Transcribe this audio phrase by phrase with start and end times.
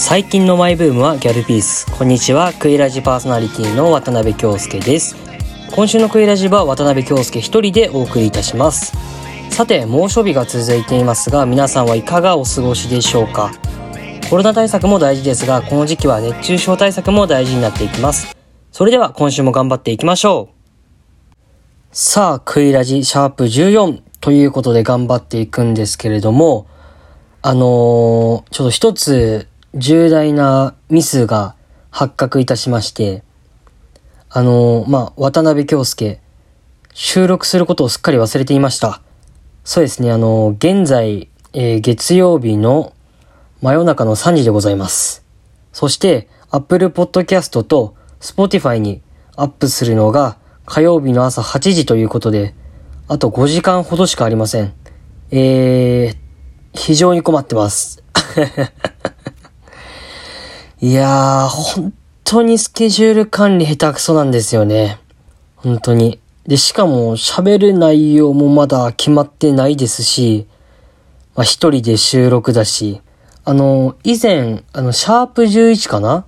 [0.00, 1.90] 最近のマイブームはギャルピース。
[1.90, 2.52] こんにちは。
[2.52, 5.16] クイラジパーソナリティの渡辺京介です。
[5.72, 8.96] 今週のクイラジは渡辺京介一人でお送りいたします。
[9.50, 13.50] さて猛暑日が続いていますが皆さんはいかがお過ごしでしょうか？
[14.30, 18.36] コロナ対策も大事ですがこの時期は熱中症対策も大事になっていきます。
[18.70, 20.54] それでは今週も頑張っていきましょう。
[21.90, 26.68] さあクイラジシャープ14ということで頑張っていくんですけれども
[27.42, 31.54] あのー、ちょっと一つ重大なミスが
[31.90, 33.22] 発覚いたしまして、
[34.30, 36.20] あのー、まあ、渡辺京介、
[36.94, 39.02] 収録することをすっかり忘れていました。
[39.64, 42.94] そうですね、あのー、現在、えー、月曜日の
[43.60, 45.24] 真夜中の3時でございます。
[45.72, 49.02] そして、Apple Podcast と Spotify に
[49.36, 52.54] アップするのが火曜日の朝8時ということで、
[53.06, 54.72] あと5時間ほどしかありません。
[55.30, 56.16] えー、
[56.72, 58.02] 非常に困ってます。
[60.80, 65.00] いやー、本当にスケジュール管理下手くそなんですよね。
[65.56, 66.20] 本当に。
[66.46, 70.46] で、しかも喋る内容もまだ決まってないですし、
[71.34, 73.00] まあ一人で収録だし、
[73.44, 76.24] あの、以前、あの、シャープ11かな？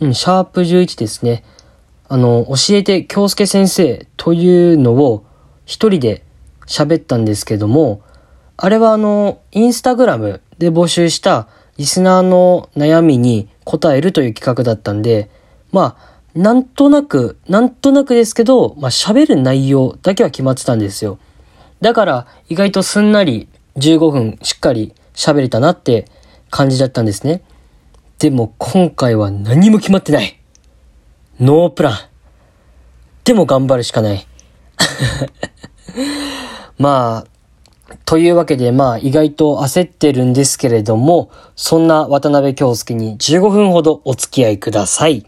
[0.00, 1.44] うん、シャープ11ですね。
[2.08, 5.24] あの、教えて京介先生というのを
[5.64, 6.24] 一人で
[6.66, 8.02] 喋ったんですけども、
[8.56, 11.46] あれはあの、インスタグラムで募集した
[11.80, 15.30] リスナーの悩みに答えるという企画だったんで、
[15.72, 21.18] まあ、なんとなく、なんとなくですけど、まあ喋る内容だけは決まってたんですよ。
[21.80, 26.04] だから意外とすんなり15分しっかり喋れたなって
[26.50, 27.42] 感じだったんですね。
[28.18, 30.38] でも今回は何も決まってない。
[31.40, 31.98] ノープラン。
[33.24, 34.26] でも頑張るしかない。
[36.76, 37.29] まあ、
[38.04, 45.26] というわけで、まあ、意外と焦ってるんですけれども、そんな渡辺京介に15分ほどお付き合いください。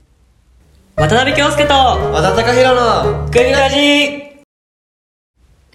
[0.97, 4.33] 渡辺京介と、和田隆弘の、クイラジ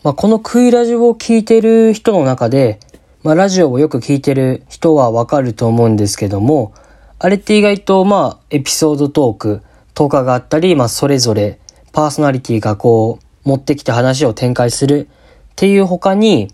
[0.04, 2.80] まあ、このクイラジを聞いてる人の中で、
[3.24, 6.74] まあ、ラジオをよく聞いてる人はわかると思うんですけども、
[7.20, 9.62] あれって意外と、まあ、エピソードトーク
[9.94, 11.60] とかがあったり、まあ、それぞれ
[11.92, 16.54] パーソナリティがこう、持ってきた話を展開するっていう他に、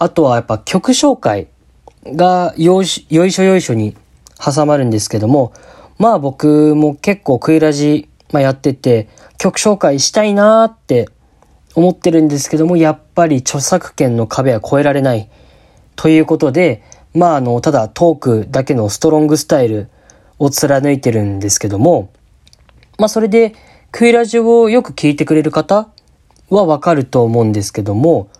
[0.00, 1.48] あとはやっぱ曲紹介
[2.04, 3.94] がよいしょよいしょに
[4.42, 5.52] 挟まるんですけども、
[5.98, 11.10] まあ僕も結構クイラジ、ま、やってて曲紹介したいなーって
[11.74, 15.28] 思ってるんですけども、やっぱり著作権の壁は越えられない
[15.96, 16.82] ということで、
[17.12, 19.90] まああの、ただトークだけのストロングスタイル
[20.38, 22.10] を貫いてるんですけども、
[22.98, 23.54] まあそれで
[23.92, 25.90] クイラジをよく聞いてくれる方
[26.48, 28.30] はわかると思うんですけども、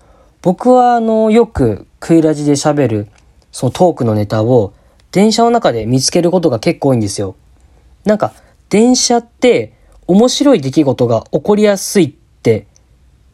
[0.42, 3.08] 僕はあの、よくクイラジで喋る、
[3.52, 4.72] そのトークのネタを
[5.12, 7.36] 電車の中で見つけることが結構多いんですよ。
[8.04, 8.32] なんか、
[8.70, 9.74] 電車って
[10.06, 12.12] 面白い出来事が起こりやすいっ
[12.42, 12.66] て、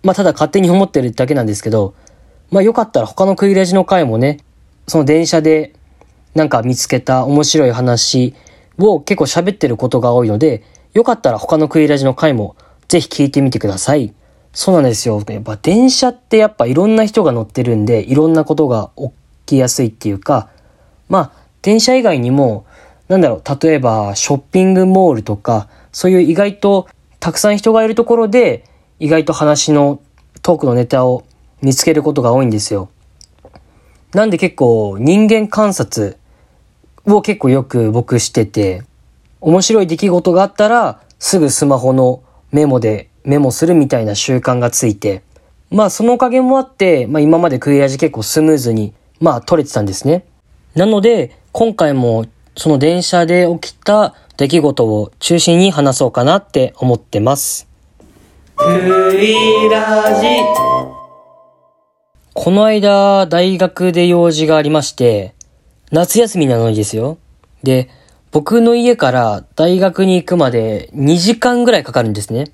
[0.03, 1.95] まあただ勝手に思ってるだけなんですけど、
[2.50, 4.39] まあよかったら他のクイラジの回もね、
[4.89, 5.75] その電車で
[6.34, 8.34] なんか見つけた面白い話
[8.78, 12.56] を結構喋ってることが多いので、よかったら他のクイラジの回も
[12.89, 14.12] ぜひ聞いてみてください。
[14.56, 15.22] そうなんですよ。
[15.28, 19.11] やっぱ電車ってやっぱいろんな人が乗ってるんで、いろんなことが起
[19.44, 20.49] きやすいっていうか、
[21.11, 22.65] まあ、電車以外にも、
[23.06, 26.89] なんだろう、例えばショッピングモールとか、そういう意外と
[27.21, 28.65] たくさん人がいるところで、
[28.99, 30.00] 意外と話の
[30.41, 31.25] トークのネタを
[31.61, 32.89] 見つけることが多いんですよ。
[34.15, 36.16] なんで結構人間観察
[37.05, 38.84] を結構よく僕してて、
[39.43, 42.22] 面白い出来事があったら、すぐスマホの
[42.53, 45.23] メモでメモするみたいな習慣がついて、
[45.71, 50.25] まあそのおかげもあって、まあ今までクイアジ結構スムーズに、まあ取れてたんですね。
[50.77, 52.27] なので、今回も
[52.57, 57.67] その電車で起きた出来事を中心に話そうかなって思ってます。
[58.57, 60.27] クイラジ
[62.33, 65.35] この間、大学で用事がありまして、
[65.91, 67.19] 夏休みなのにですよ。
[67.65, 67.89] で、
[68.31, 72.53] 僕の家から大学に行くまで2時間ぐらいかかるんですね。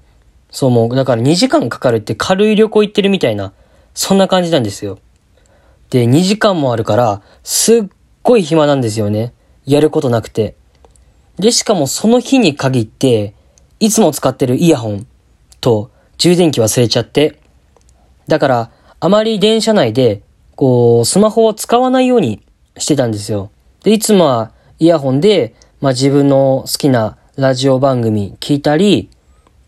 [0.53, 3.53] そうもう、だから2時間かかるって軽い旅行行ってるみたいな、
[3.95, 4.99] そんな感じなんですよ。
[5.91, 7.83] で、2時間もあるから、すっ
[8.23, 9.33] ごい暇なんですよね。
[9.65, 10.55] やることなくて。
[11.39, 13.35] で、しかもその日に限って、
[13.81, 15.07] いつも使ってるイヤホン
[15.61, 17.39] と充電器忘れちゃって。
[18.29, 18.71] だから、
[19.01, 20.23] あまり電車内で、
[20.55, 22.43] こう、スマホを使わないように
[22.77, 23.51] してたんですよ。
[23.83, 29.09] で、いつもはイヤホンで、まあ自分の好きなラジオ番組聞いたり、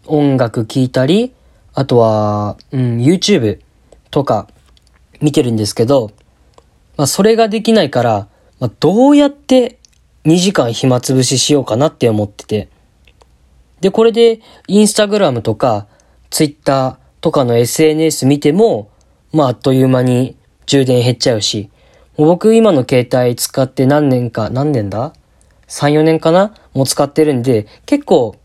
[0.07, 1.33] 音楽聴いたり、
[1.73, 3.61] あとは、うん、YouTube
[4.11, 4.49] とか
[5.21, 6.13] 見てるんですけど、
[6.97, 8.29] まあそれができないから、
[8.61, 9.79] まあどうやって
[10.25, 12.69] 2時間暇つぶししようかなって思ってて。
[13.81, 15.87] で、これで、インスタグラムとか、
[16.31, 18.89] ツイッターとかの SNS 見ても、
[19.33, 21.69] まあ、あっという間に充電減っちゃうし、
[22.17, 25.13] もう僕今の携帯使って何年か、何年だ
[25.69, 26.55] ?3、4年かな？
[26.73, 28.37] も使ってるんで、結構、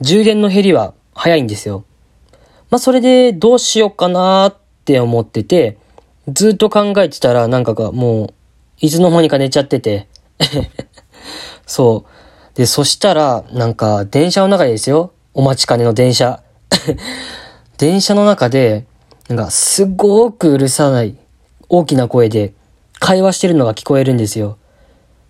[0.00, 1.84] 充電の減りは早いんですよ。
[2.70, 4.56] まあ、それでどうしようかなっ
[4.86, 5.76] て思ってて、
[6.28, 8.34] ずっと考えてたらなんかがもう、
[8.78, 10.08] いつの間にか寝ちゃってて。
[11.66, 12.06] そ
[12.54, 12.56] う。
[12.56, 15.12] で、そしたら、なんか、電車の中でですよ。
[15.34, 16.42] お待ちかねの電車。
[17.76, 18.86] 電車の中で、
[19.28, 21.16] なんか、すごくうるさない、
[21.68, 22.54] 大きな声で、
[22.98, 24.56] 会話してるのが聞こえるんですよ。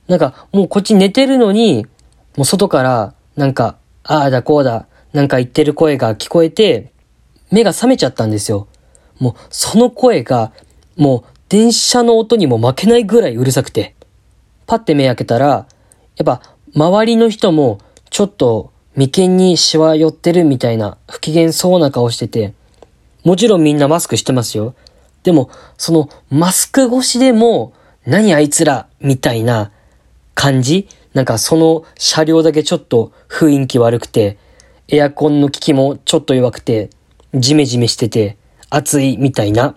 [0.06, 1.84] なんか、もうこっち寝てるのに、
[2.36, 6.92] もう外から、なんか、ああだこうだ、なんか言ってる声が聞こえて、
[7.50, 8.68] 目が覚めちゃったんですよ。
[9.18, 10.52] もう、その声が、
[10.96, 13.94] もう、電車の音にも負けないぐらいうるさくて。
[14.66, 15.66] パッて目開けたら、
[16.16, 16.42] やっぱ、
[16.74, 17.80] 周りの人も、
[18.10, 22.54] ちょっと、眉間にシワ寄ってるみたいな、不機嫌そうな顔してて、
[23.24, 24.74] もちろんみんなマスクしてますよ。
[25.22, 27.72] でも、その、マスク越しでも、
[28.06, 29.72] 何あいつら、みたいな
[30.34, 30.88] 感じ？
[31.12, 34.38] なんかその車両だけちょっと雰囲気悪くて、
[34.92, 36.90] エアコンの効きもちょっと弱くて、
[37.34, 38.36] ジメジメしてて、
[38.70, 39.76] 暑いみたいな。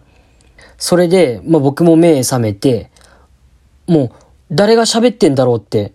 [0.77, 2.89] それで、まあ僕も目覚めて、
[3.87, 4.11] もう
[4.51, 5.93] 誰が喋ってんだろうって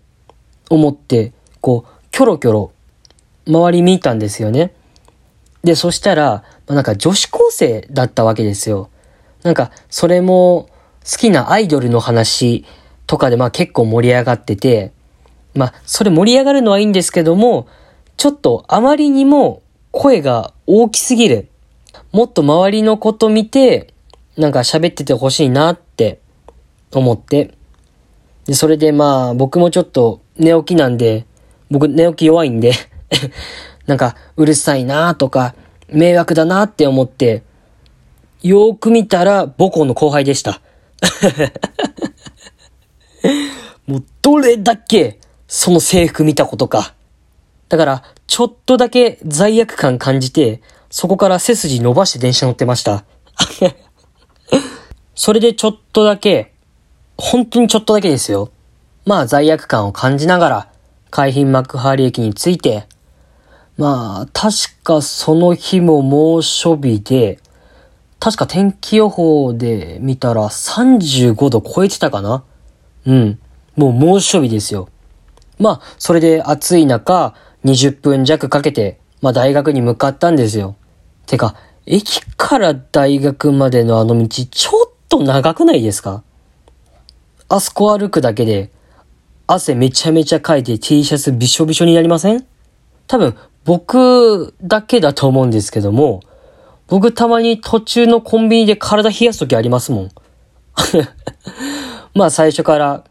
[0.69, 2.71] 思って、こう、キョロキョロ、
[3.45, 4.73] 周り見たんですよね。
[5.63, 8.89] で、そしたら、なんか女子高生だったわけですよ。
[9.43, 10.69] なんか、それも
[11.03, 12.65] 好きなアイドルの話
[13.05, 14.93] とかでまあ結構盛り上がってて、
[15.55, 17.67] まあ、それ盛り上がるのはいいんですけども、
[18.19, 19.61] ちょっとあまりにも
[19.91, 21.47] 声が大きすぎる。
[22.11, 23.93] もっと周りのこと見て、
[24.35, 26.19] なんか喋っててほしいなって
[26.91, 27.53] 思って。
[28.43, 31.25] で、それでまあ僕もちょっと寝起きなんで、
[31.71, 32.73] 僕寝起き弱いんで
[33.87, 35.55] なんかうるさいなとか
[35.87, 37.43] 迷惑だなって思って、
[38.43, 40.59] よーく見たら母校の後輩でした。
[43.87, 46.95] もうどれだけその制服見たことか。
[47.69, 53.05] だから、ちょっとだけ罪悪感感じて、そこから背筋伸ばして電車乗ってました。
[55.15, 56.53] それでちょっとだけ、
[57.17, 58.49] 本当にちょっとだけですよ。
[59.05, 60.67] まあ罪悪感を感じながら、
[61.11, 62.87] 海浜幕張駅に着いて、
[63.77, 67.39] まあ、確かその日も猛暑日で、
[68.19, 72.43] 確か天気予報で見たら35度超えてたかな
[73.05, 73.39] うん。
[73.77, 74.89] もう猛暑日ですよ。
[75.57, 77.33] まあ、それで暑い中、
[77.65, 80.75] 20分弱かけて、まあ大学に向かったんですよ。
[81.25, 86.23] てか、駅から大学までのあの道、ちょっと長くないですか？
[87.49, 88.71] あそこ歩くだけで、
[89.47, 92.45] 汗めちゃめちゃかいて T シャツびしょびしょになりません？
[93.07, 93.35] 多分、
[93.65, 96.21] 僕だけだと思うんですけども、
[96.87, 100.11] 僕たまに途中のコンビニで体冷やすときありますもん。
[102.13, 103.03] まあ最初から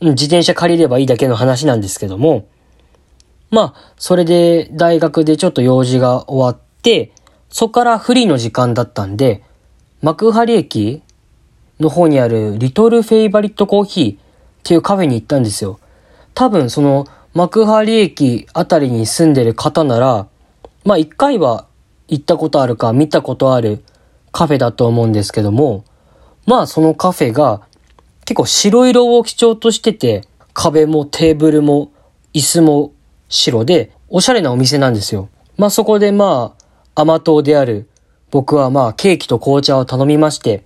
[0.00, 2.46] 自転車借りればいいだけの話なんですけども、
[3.52, 7.12] まあ、それで大学でちょっと用事が終わって、
[7.50, 9.44] そこからフリーの時間だったんで、
[10.00, 11.02] 幕張駅
[11.78, 14.18] の方にあるリトルフェイバリットコーヒーっ
[14.64, 15.78] ていうカフェに行ったんですよ。
[16.34, 20.26] 多分その幕張駅あたりに住んでる方なら、
[20.84, 21.66] まあ一回は
[22.08, 23.84] 行ったことあるか見たことある
[24.32, 25.84] カフェだと思うんですけども、
[26.46, 27.60] まあそのカフェが
[28.24, 30.22] 結構白色を基調としてて、
[30.54, 31.92] 壁もテーブルも
[32.32, 32.92] 椅子も
[33.32, 35.30] 白で、おしゃれなお店なんですよ。
[35.56, 36.54] まあそこでま
[36.94, 37.88] あ、甘党である
[38.30, 40.64] 僕はまあケーキと紅茶を頼みまして、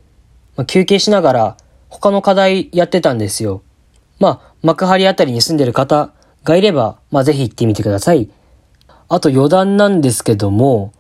[0.57, 1.57] まあ、休憩しながら
[1.89, 3.63] 他の課題やってたんですよ。
[4.19, 8.29] まあ、幕張あたりに住んでる方がいれば、まあぜひ行ってみてください。
[9.09, 10.93] あと余談なんですけども、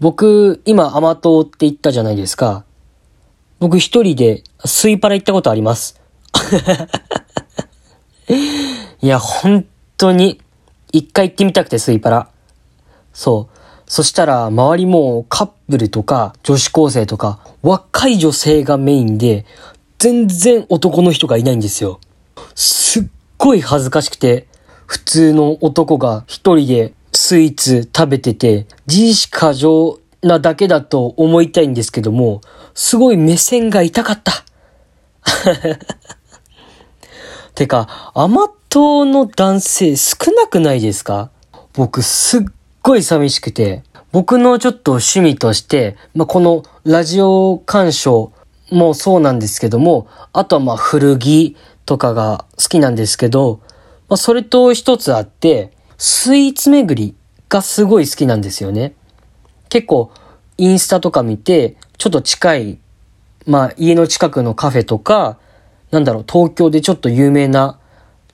[0.00, 2.64] 僕、今甘党って言ったじゃないですか。
[3.60, 6.00] 僕一人でスイパラ行ったことあります。
[9.00, 10.40] いや、本当に、
[10.96, 12.28] 一回行ってみたくてスイパラ。
[13.12, 13.56] そう。
[13.86, 19.44] そしたら、周りもカップルとか、女子高生とか、若い女性がメインで、
[19.98, 22.00] 全然男の人がいないんですよ。
[22.54, 23.04] すっ
[23.36, 24.46] ごい恥ずかしくて、
[24.86, 32.40] 普通の男が一人でスイーツ食べてて、自意識過剰なだけだと思いたいんですけども、
[32.74, 34.32] すごい目線が痛かった。
[37.54, 41.30] てか、甘党の男性少なくないですか？
[41.72, 42.42] 僕すっ
[42.82, 48.34] ごい寂しくて、僕のちょっと趣味として、まあ、このラジオ鑑賞
[48.70, 51.56] もそうなんですけども、あとはま古着
[51.86, 53.60] とかが好きなんですけど、
[54.10, 57.14] まあ、それと一つあって、スイーツ巡り
[57.48, 58.94] がすごい好きなんですよね。
[59.70, 60.10] 結構、
[60.58, 62.78] インスタとか見て、ちょっと近い、
[63.46, 65.38] まあ、家の近くのカフェとか、
[65.90, 67.78] なんだろう、東京でちょっと有名な、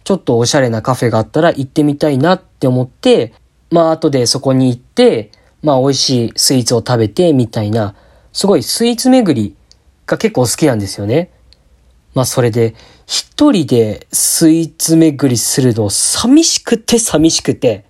[0.05, 3.35] ちょっとおしゃれなカフェがあったら行ってみたいなって思って、
[3.71, 5.31] まあ、後でそこに行って、
[5.63, 7.95] まあ、美味しいスイーツを食べて、みたいな、
[8.33, 9.57] すごいスイーツ巡り
[10.07, 11.31] が結構好きなんですよね。
[12.15, 12.75] まあそれで、
[13.07, 17.85] 一人でスイーツ巡りするの寂しくて寂しくて。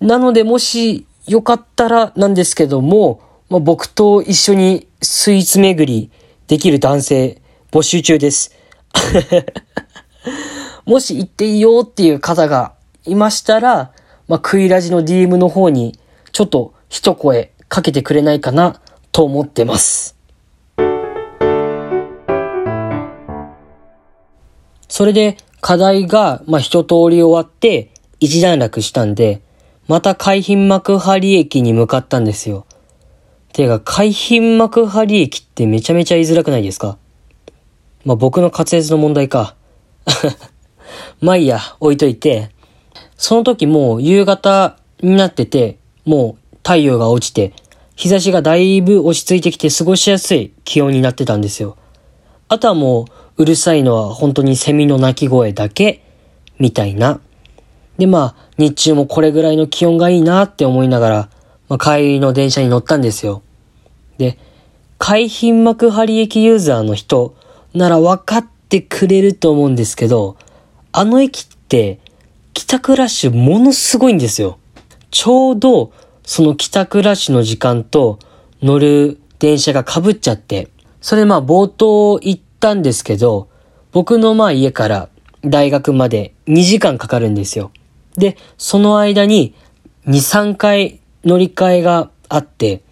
[0.00, 6.10] なのでもしよかったらなんですけども、まあ、僕と一緒にスイーツ巡り
[6.46, 8.54] できる男性募集中です。
[10.88, 12.72] もし行っていいよっていう方が
[13.04, 13.92] いましたら、
[14.26, 15.98] まあ、クイラジの DM の方に
[16.32, 18.80] ちょっと一声かけてくれないかな
[19.12, 20.16] と思ってます。
[24.88, 29.42] それで課題が、まあ、一通り終わって一段落したんで、
[29.88, 32.64] また海浜幕張駅に向かったんですよ。
[33.52, 36.96] てか、海浜幕張駅ってめちゃめちゃ言いづらくないですか？
[38.06, 39.54] まあ、僕の滑舌の問題か。
[41.20, 42.50] まあいいや、置いといて。
[43.16, 47.52] その時もう夕方になってて、もう太陽が落ちて、
[47.96, 51.76] 日差しがだいぶ落ち着いてきて過ごしやすい気温になってたんですよ。
[52.48, 56.02] あとはもう、うるさいのは本当にセミの鳴き声だけ、
[56.58, 57.20] みたいな。
[57.98, 61.30] で、まあ、日中もこれぐらいの気温がいいなって思いながら、
[61.68, 63.42] まあ、帰りの電車に乗ったんですよ。
[64.18, 64.38] で、
[64.98, 67.34] 海浜幕張駅ユーザーの人
[67.74, 70.36] なら分かってくれると思うんですけど、
[70.92, 71.98] あの駅って、
[72.54, 74.58] 帰宅ラッシュものすごいんですよ。
[75.10, 75.92] ちょうど、
[76.24, 78.18] その帰宅ラッシュの時間と
[78.62, 80.68] 乗る電車が被っちゃって、
[81.00, 83.48] それまあ冒頭行ったんですけど、
[83.92, 85.08] 僕のまあ家から
[85.42, 87.70] 大学まで2時間かかるんですよ。
[88.16, 89.54] で、その間に
[90.06, 90.12] 2、
[90.52, 92.82] 3回乗り換えがあって、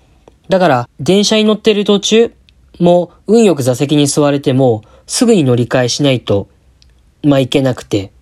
[0.49, 2.33] だから電車に乗ってる途中、
[2.79, 6.49] もう運よく座席に座れてもすぐに乗り換えしないと、
[7.27, 8.13] まあいけなくて。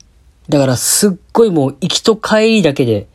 [0.48, 3.06] だからすっごいもう行きと帰りだけで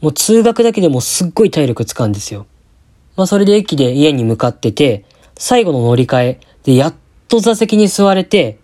[0.00, 2.46] もう通学だけでもすっごい体力使うんですよ。
[3.16, 5.04] まあそれで駅で家に向かってて、
[5.36, 6.94] 最後の乗り換えでやっ
[7.26, 8.58] と座席に座れて、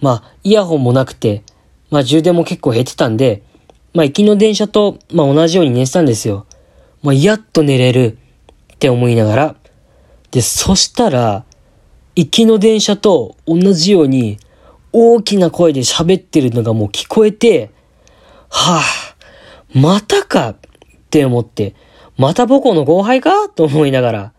[0.00, 1.42] まあイヤホンもなくて、
[1.90, 3.42] まあ充電も結構減ってたんで、
[3.94, 6.46] まあ行きの電車と、まあ同じように寝てたんですよ。
[7.02, 8.18] まあやっと寝れる
[8.74, 9.56] って思いながら、
[10.30, 11.44] で、そしたら、
[12.16, 14.38] 行きの電車と同じように
[14.96, 17.70] 大きな声で喋ってるのがもう聞こえて、
[18.48, 20.56] はぁ、またかっ
[21.10, 21.74] て思って、
[22.16, 24.32] また母校の後輩かと思いながら、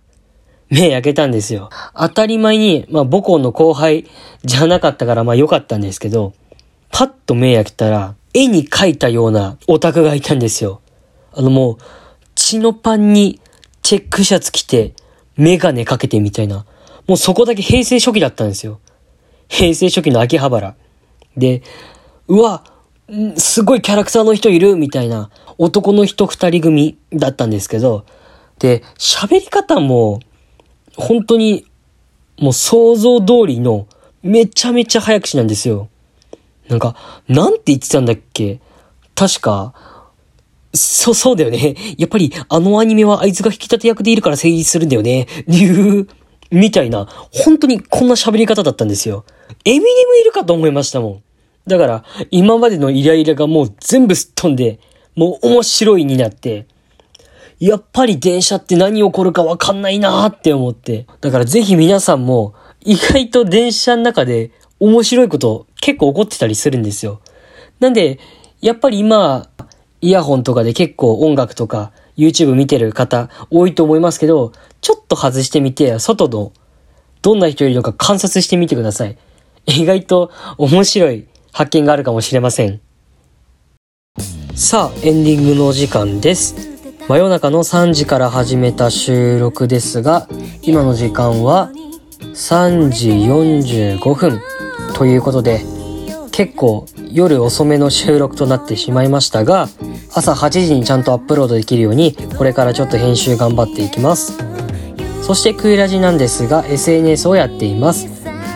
[0.69, 1.69] 目開けたんですよ。
[1.93, 4.09] 当たり前に、まあ母校の後輩
[4.45, 6.33] じゃなかったからまあ良かったんですけど、
[6.89, 10.79] パッと目開けたら、絵に描いたようなオタクがいたんですよ。
[11.33, 11.77] あのもう、
[12.33, 13.41] 血のパンに
[13.81, 14.93] チェックシャツ着て、
[15.35, 16.65] メガネかけてみたいな。
[17.07, 18.79] もうそこだけ平成初期だったんですよ。
[19.47, 20.75] 平成初期の秋葉原。
[21.37, 21.61] で、
[22.27, 22.63] うわ、
[23.37, 28.05] すごいキャラクターの人いるみたいな男の人二人組だったんですけど、
[28.59, 30.21] で、喋り方も
[30.95, 31.65] 本当に
[32.39, 33.87] もう想像通りの
[34.23, 35.89] めちゃめちゃ早口なんですよ。
[36.67, 36.95] なんか、
[37.27, 38.59] なんて言ってたんだっけ？
[39.13, 39.73] 確か、
[40.73, 41.75] そう、そうだよね。
[41.97, 45.27] やっぱりあのアニメはあいつが引き立て役でいるから成立するんだよね。
[45.47, 46.07] いう、
[46.55, 49.25] みたいな、本当にこんな喋り方だったんですよ。
[49.65, 51.24] エミネムいるかと思いましたもん。
[51.67, 54.79] だから、今までのイライラがもう全部すっ飛んで、
[55.15, 56.67] もう面白いになって、
[57.59, 61.07] やっぱり電車って何起こるかわかんないなーって思って。
[61.21, 67.21] だからぜひ皆さんも、意外と電車の中で面白いこと結構起こってたりするんですよ。
[67.79, 68.19] なんで、
[68.62, 69.50] やっぱり今、
[70.01, 76.51] イヤホンとかで結構音楽とか YouTube 見てる方多いと思いますけど、ちょっと外してみて、外の
[77.22, 79.17] どんな人いるのか観察してみてください。
[79.65, 82.81] 意外と面白い発見があるかもしれません。
[84.55, 86.55] さあ、エンディングのお時間です。
[87.07, 90.27] 真夜中の3時から始めた収録ですが、
[90.62, 91.72] 今の時間は
[92.22, 94.41] 3時45分
[94.95, 95.62] ということで、
[96.31, 99.69] 結構夜遅めの収録となってしまいましたが、
[100.13, 104.38] 朝8時にちゃんとアップロードできるように、これからちょっと編集頑張っていきます。
[105.22, 108.10] そしてクイラジなんですが、SNS をやっています。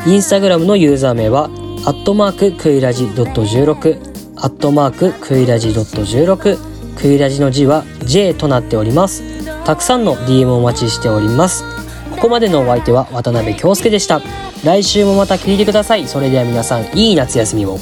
[0.06, 1.46] インスタグラムのユーザー名は、
[1.86, 6.58] アットマーククイラジ .16 アットマーククイラジ .16
[6.98, 9.24] クイラジの字は J となっております。
[9.64, 11.64] たくさんの DM お待ちしております。
[12.12, 14.22] ここまでのお相手は渡辺京介でした。
[14.66, 16.06] 来週もまた聞いてください。
[16.10, 17.80] それでは皆さんいい夏休みを。